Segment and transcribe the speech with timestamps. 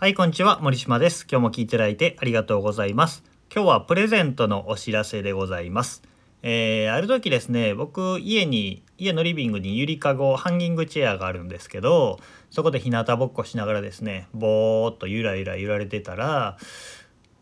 [0.00, 0.60] はい、こんにちは。
[0.60, 1.26] 森島です。
[1.28, 3.24] 今日も聞いていただいてありがとうございます。
[3.52, 6.04] 今日はプレゼントのお知らせでございます。
[6.44, 16.58] えー、ある時ですね、僕、家に、家のリビングにゆりかご、ハンギングチェアがあるんですけど、そこで日向ぼっこしながらですね、ぼーっとゆらゆら揺られてたら、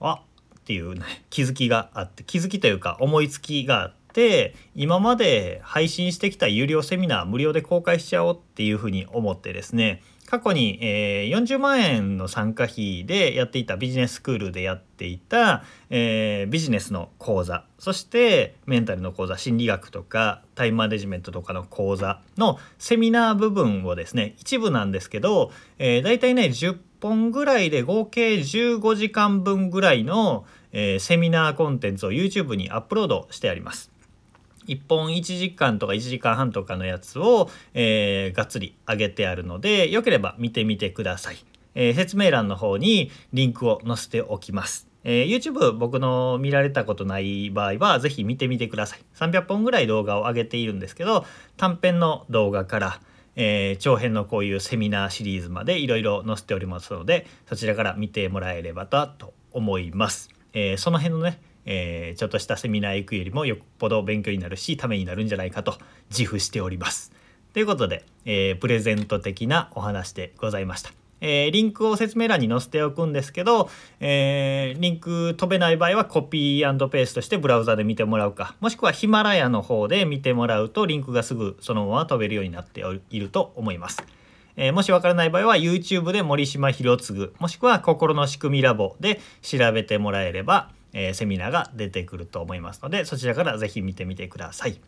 [0.00, 0.22] あ
[0.58, 33.95] っていうね、気づきがあって、気づきというか思いつきがあって、今まで配信してきた有料セミナー無料で公開しちゃおうっていうふうに思ってですね、過去に、えー40万円の参加費でやっていたビジネススクールでやっていた、えービジネスの講座そしてメンタルの講座心理学とかタイムマネジメントとかの講座のセミナー部分をですね一部なんですけど、えー、大体ね10本ぐらいで合計15時間分ぐらいの、えーセミナーコンテンツを YouTube にアップロードしてあります。
[34.66, 41.36] 1本1時間とか1時間半とかのやつを、えーがっつり上げてあるのでよければ見てみてください、
[41.74, 49.00] えー説明欄の方にリンクを載せておきます、えー YouTube 僕の見られたことない場合はぜひ見てみてください。
[49.14, 51.24] 300本ぐらい動画を上げているんですけど
[51.56, 53.00] 短編の動画から
[53.36, 65.76] えー長編のこういうセミナーシリーズまでいろいろ載せておりますのでそちらから見てもらえればとと思います、えーその辺のねえーちょっとしたセミナー行くよりもよっぽど勉強になるしためになるんじゃないかと
[66.08, 67.12] 自負しております。
[67.52, 70.92] ということで、えープレゼント的なお話でございました。
[71.20, 84.04] えーリンクを説明欄に載せておくんですけど、えーリンク飛べない場合はコピーペーストしてブラウザで見てもらうかもしくはヒマラヤの方で見てもらうとリンクがすぐそのまま飛べるようになっておりいると思います。
[84.56, 94.80] えーもしわからない場合は YouTube で森島博次もしくは心の仕組みラボで調べてもらえれば、えーセミナーが出てくると思いますのでそちらからぜひ見てみてください。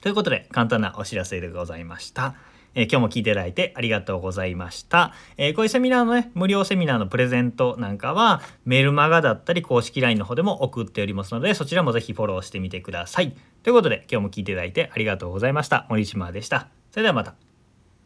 [0.00, 2.34] ということで簡単なお知らせでございました。
[2.74, 5.14] えー今日も聞いていただいてありがとうございました。
[5.38, 13.34] えーこういうセミナーのね、無料セミナーのプレゼントなんかはメールマガだったり公式 LINE の方でも送っておりますのでそちらもぜひフォローしてみてください。
[13.62, 15.86] ということで今日も聞いていただいてありがとうございました。
[15.88, 16.68] 森島でした。
[16.90, 17.47] それではまた。